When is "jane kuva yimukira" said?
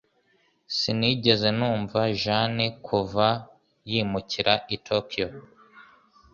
2.21-4.53